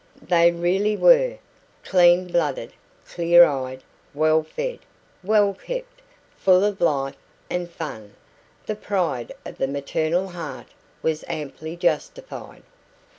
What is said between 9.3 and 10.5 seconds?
of the maternal